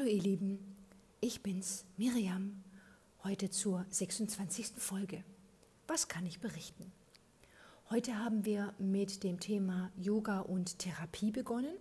[0.00, 0.58] Hallo ihr Lieben,
[1.20, 2.64] ich bin's, Miriam,
[3.22, 4.68] heute zur 26.
[4.78, 5.22] Folge.
[5.88, 6.90] Was kann ich berichten?
[7.90, 11.74] Heute haben wir mit dem Thema Yoga und Therapie begonnen.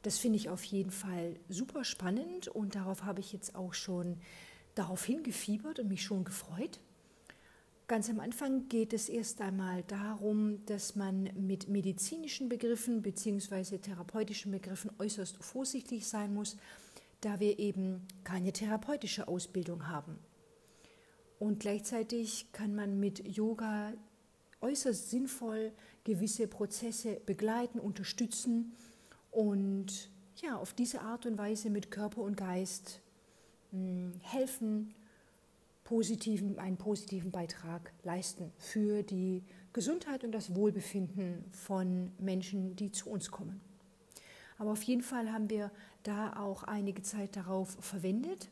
[0.00, 4.16] Das finde ich auf jeden Fall super spannend und darauf habe ich jetzt auch schon
[4.74, 6.80] darauf hingefiebert und mich schon gefreut.
[7.86, 13.76] Ganz am Anfang geht es erst einmal darum, dass man mit medizinischen Begriffen bzw.
[13.76, 16.56] therapeutischen Begriffen äußerst vorsichtig sein muss,
[17.20, 20.18] da wir eben keine therapeutische Ausbildung haben.
[21.38, 23.92] Und gleichzeitig kann man mit Yoga
[24.60, 25.72] äußerst sinnvoll
[26.04, 28.72] gewisse Prozesse begleiten, unterstützen
[29.30, 33.00] und ja, auf diese Art und Weise mit Körper und Geist
[33.72, 34.94] mh, hm, helfen,
[35.84, 43.10] positiven, einen positiven Beitrag leisten für die Gesundheit und das Wohlbefinden von Menschen, die zu
[43.10, 43.60] uns kommen.
[44.60, 45.70] Aber auf jeden Fall haben wir
[46.02, 48.48] da auch einige Zeit darauf verwendet.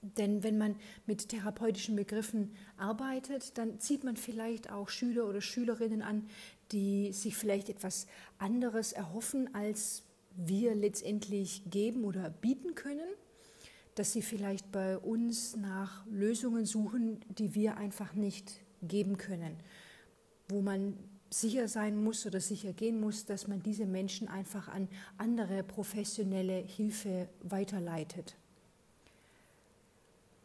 [0.00, 6.02] Denn wenn man mit therapeutischen Begriffen arbeitet, dann zieht man vielleicht auch Schüler oder Schülerinnen
[6.02, 6.26] an,
[6.70, 8.06] die sich vielleicht etwas
[8.38, 10.04] anderes erhoffen, als
[10.36, 13.08] wir letztendlich geben oder bieten können
[13.94, 19.56] dass sie vielleicht bei uns nach Lösungen suchen, die wir einfach nicht geben können,
[20.48, 20.96] wo man
[21.32, 26.58] sicher sein muss oder sicher gehen muss, dass man diese Menschen einfach an andere professionelle
[26.58, 28.36] Hilfe weiterleitet.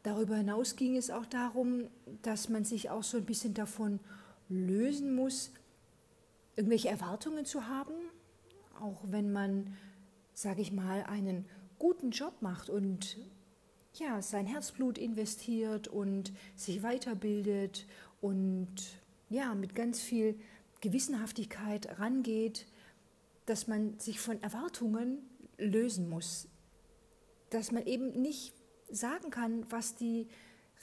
[0.03, 1.87] Darüber hinaus ging es auch darum,
[2.21, 3.99] dass man sich auch so ein bisschen davon
[4.47, 5.51] lösen muss,
[6.55, 7.93] irgendwelche Erwartungen zu haben,
[8.79, 9.75] auch wenn man,
[10.33, 11.45] sage ich mal, einen
[11.79, 13.17] guten Job macht und
[13.95, 17.85] ja, sein Herzblut investiert und sich weiterbildet
[18.21, 18.75] und
[19.29, 20.39] ja, mit ganz viel
[20.81, 22.67] Gewissenhaftigkeit rangeht,
[23.45, 25.19] dass man sich von Erwartungen
[25.57, 26.47] lösen muss.
[27.49, 28.53] Dass man eben nicht
[28.89, 30.27] sagen kann, was die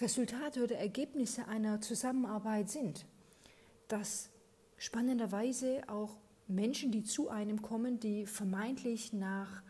[0.00, 3.06] Resultate oder Ergebnisse einer Zusammenarbeit sind.
[3.88, 4.30] Dass
[4.76, 6.16] spannenderweise auch
[6.48, 9.62] Menschen, die zu einem kommen, die vermeintlich nach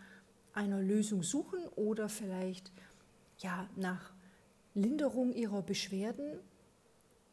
[0.53, 2.72] einer Lösung suchen oder vielleicht
[3.38, 4.12] ja, nach
[4.75, 6.41] Linderung ihrer Beschwerden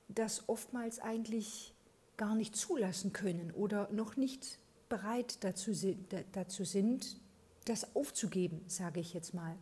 [0.08, 1.74] das oftmals eigentlich
[2.22, 4.60] gar nicht zulassen können oder noch nicht
[4.90, 7.18] bereit dazu sind, dazu sind
[7.66, 9.56] das aufzugeben, sage ich jetzt mal.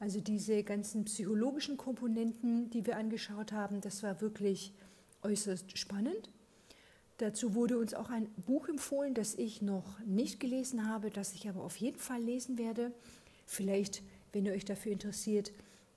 [0.00, 4.72] Also diese ganzen psychologischen Komponenten, die wir angeschaut haben, das war wirklich
[5.22, 6.28] äußerst spannend.
[7.18, 11.48] Dazu wurde uns auch ein Buch empfohlen, das ich noch nicht gelesen habe, das ich
[11.48, 12.92] aber auf jeden Fall lesen werde.
[13.46, 14.02] Vielleicht
[14.32, 15.52] wenn ihr euch dafür interessiert,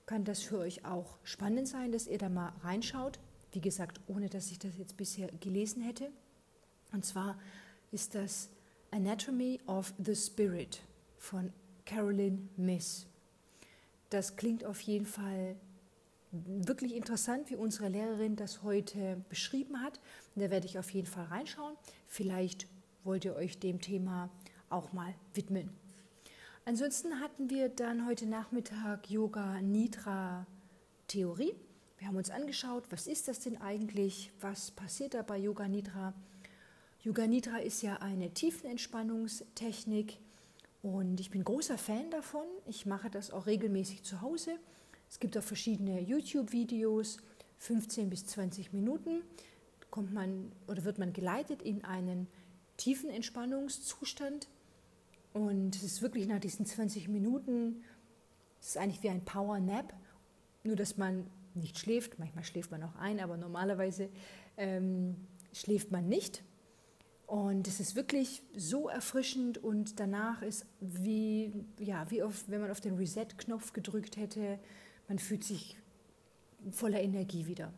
[0.05, 3.19] kann das für euch auch spannend sein, dass ihr da mal reinschaut.
[3.51, 6.11] Wie gesagt, ohne dass ich das jetzt bisher gelesen hätte.
[6.91, 7.37] Und zwar
[7.91, 8.49] ist das
[8.91, 10.81] Anatomy of the Spirit
[11.17, 11.51] von
[11.85, 13.07] Carolyn Miss.
[14.09, 15.55] Das klingt auf jeden Fall
[16.31, 19.99] wirklich interessant, wie unsere Lehrerin das heute beschrieben hat.
[20.35, 21.75] da werde ich auf jeden Fall reinschauen.
[22.07, 22.67] Vielleicht
[23.03, 24.29] wollt ihr euch dem Thema
[24.69, 25.69] auch mal widmen.
[26.66, 30.45] Ansonsten hatten wir dann heute Nachmittag Yoga Nidra
[31.07, 31.55] Theorie.
[31.99, 34.31] Wir haben uns angeschaut, was ist das denn eigentlich?
[34.39, 36.13] Was passiert da bei Yoga Nidra?
[37.01, 40.17] Yoga Nidra ist ja eine Tiefenentspannungstechnik
[40.81, 42.45] und ich bin großer Fan davon.
[42.65, 44.57] Ich mache das auch regelmäßig zu Hause.
[45.09, 47.17] Es gibt auch verschiedene YouTube-Videos,
[47.57, 49.21] 15 bis 20 Minuten.
[49.91, 52.27] Kommt man oder wird man geleitet in einen
[52.77, 54.47] tiefen Entspannungszustand
[55.33, 57.83] und es ist wirklich nach diesen 20 Minuten,
[58.61, 59.93] es ist eigentlich wie ein Power Nap,
[60.63, 62.19] nur dass man nicht schläft.
[62.19, 64.09] Manchmal schläft man auch ein, aber normalerweise
[64.57, 65.15] ähm,
[65.53, 66.43] schläft man nicht.
[67.27, 72.71] Und es ist wirklich so erfrischend und danach ist wie, ja, wie auf, wenn man
[72.71, 74.57] auf den Reset-Knopf gedrückt hätte.
[75.07, 75.77] Man fühlt sich
[76.71, 77.71] voller Energie wieder.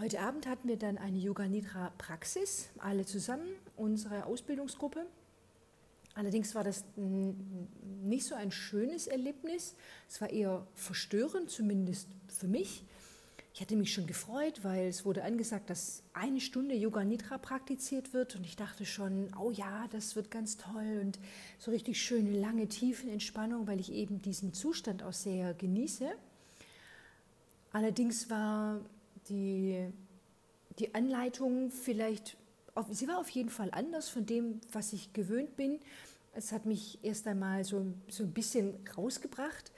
[0.00, 3.46] Heute Abend hatten wir dann eine Yoga Nidra Praxis, alle zusammen,
[3.76, 5.06] unsere Ausbildungsgruppe.
[6.14, 9.74] Allerdings war das nicht so ein schönes Erlebnis.
[10.08, 12.84] Es war eher verstörend, zumindest für mich.
[13.52, 18.12] Ich hatte mich schon gefreut, weil es wurde angesagt, dass eine Stunde Yoga Nidra praktiziert
[18.12, 21.20] wird und ich dachte schon, oh ja, das wird ganz toll und
[21.60, 26.10] so richtig schöne lange tiefen Entspannung, weil ich eben diesen Zustand auch sehr genieße.
[27.72, 28.80] Allerdings war
[29.28, 29.86] die,
[30.80, 32.36] die Anleitung vielleicht
[32.90, 35.80] sie war auf jeden Fall anders von dem, was ich gewöhnt bin.
[36.32, 39.70] Es hat mich erst einmal so, so ein bisschen rausgebracht.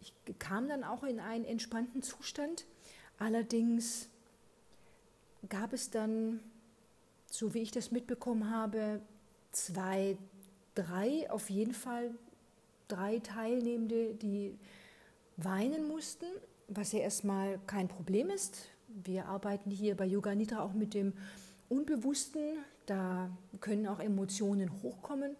[0.00, 2.66] Ich kam dann auch in einen entspannten Zustand.
[3.18, 4.08] Allerdings
[5.48, 6.40] gab es dann,
[7.30, 9.00] so wie ich das mitbekommen habe,
[9.52, 10.18] zwei,
[10.74, 12.10] drei auf jeden Fall
[12.88, 14.56] drei Teilnehmende, die
[15.36, 16.26] weinen mussten,
[16.68, 18.68] was ja erstmal kein Problem ist.
[18.88, 21.12] Wir arbeiten hier bei Yoga Nidra auch mit dem
[21.68, 23.30] Unbewussten, da
[23.60, 25.36] können auch Emotionen hochkommen.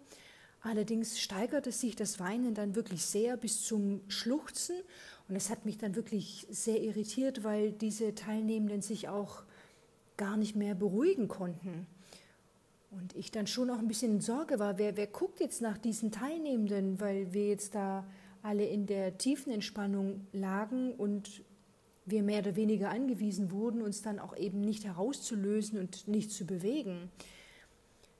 [0.61, 4.75] Allerdings steigerte sich das Weinen dann wirklich sehr bis zum Schluchzen
[5.29, 9.43] und es hat mich dann wirklich sehr irritiert, weil diese Teilnehmenden sich auch
[10.17, 11.85] gar nicht mehr beruhigen konnten.
[12.91, 15.77] Und ich dann schon auch ein bisschen in Sorge war, wer, wer guckt jetzt nach
[15.77, 18.05] diesen Teilnehmenden, weil wir jetzt da
[18.41, 21.43] alle in der tiefen Entspannung lagen und
[22.07, 26.45] wir mehr oder weniger angewiesen wurden, uns dann auch eben nicht herauszulösen und nicht zu
[26.45, 27.11] bewegen.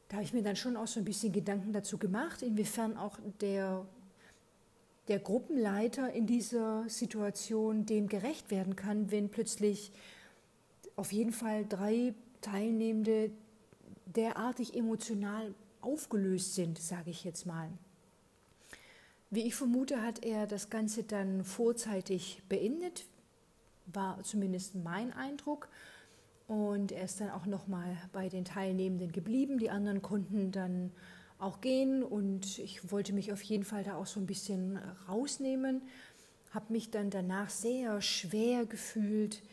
[0.10, 3.18] Da habe ich mir dann schon auch so ein bisschen Gedanken dazu gemacht, inwiefern auch
[3.42, 3.86] der,
[5.08, 9.92] der Gruppenleiter in dieser Situation dem gerecht werden kann, wenn plötzlich
[10.96, 13.32] auf jeden Fall drei Teilnehmende
[14.06, 17.70] derartig emotional aufgelöst sind, sage ich jetzt mal.
[19.30, 23.06] Wie ich vermute, hat er das Ganze dann vorzeitig beendet,
[23.88, 25.70] war zumindest mein Eindruck.
[26.48, 29.60] Und er ist dann auch nochmal bei den Teilnehmenden geblieben.
[29.60, 30.92] Die anderen konnten dann
[31.40, 35.82] auch gehen und ich wollte mich auf jeden Fall da auch so ein bisschen rausnehmen.
[36.52, 39.44] Habe mich dann danach sehr schwer gefühlt.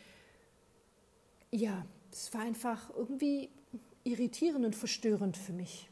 [1.51, 3.49] Ja, es war einfach irgendwie
[4.03, 5.89] irritierend und verstörend für mich.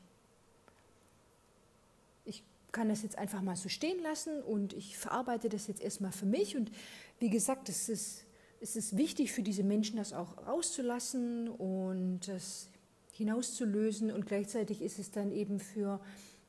[2.26, 6.12] Ich kann das jetzt einfach mal so stehen lassen und ich verarbeite das jetzt erstmal
[6.12, 6.56] für mich.
[6.56, 6.72] Und
[7.20, 8.26] wie gesagt, es ist,
[8.64, 12.70] es ist wichtig für diese Menschen, das auch rauszulassen und das
[13.12, 14.10] hinauszulösen.
[14.10, 16.00] Und gleichzeitig ist es dann eben für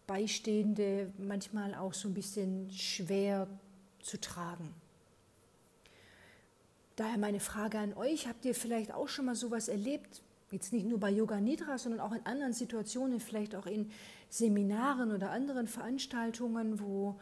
[0.06, 3.48] Beistehende manchmal auch so ein bisschen schwer
[4.00, 4.72] zu tragen.
[6.94, 10.86] Daher meine Frage an euch, habt ihr vielleicht auch schon mal sowas erlebt, Jetzt nicht
[10.86, 13.90] nur bei Yoga Nidra, sondern auch in anderen Situationen, vielleicht auch in
[14.28, 17.18] Seminaren oder anderen Veranstaltungen, wo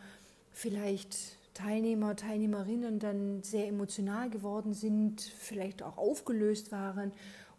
[0.51, 1.17] vielleicht
[1.55, 7.13] Teilnehmer, Teilnehmerinnen dann sehr emotional geworden sind, vielleicht auch aufgelöst waren,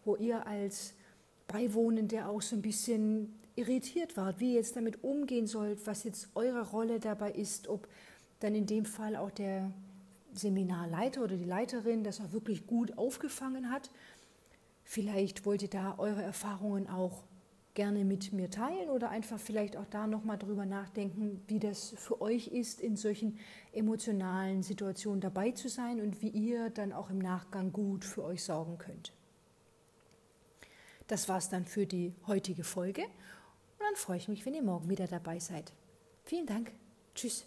[0.04, 0.94] wo ihr als
[1.46, 6.28] Beiwohnende auch so ein bisschen irritiert wart, wie ihr jetzt damit umgehen sollt, was jetzt
[6.34, 7.86] eure Rolle dabei ist, ob
[8.40, 9.70] dann in dem Fall auch der
[10.32, 13.90] Seminarleiter oder die Leiterin das auch wirklich gut aufgefangen hat.
[14.82, 17.22] Vielleicht wollt ihr da eure Erfahrungen auch
[17.74, 22.20] gerne mit mir teilen oder einfach vielleicht auch da nochmal drüber nachdenken, wie das für
[22.20, 23.38] euch ist, in solchen
[23.72, 28.44] emotionalen Situationen dabei zu sein und wie ihr dann auch im Nachgang gut für euch
[28.44, 29.12] sorgen könnt.
[31.08, 34.88] Das war's dann für die heutige Folge und dann freue ich mich, wenn ihr morgen
[34.88, 35.72] wieder dabei seid.
[36.24, 36.72] Vielen Dank.
[37.14, 37.44] Tschüss.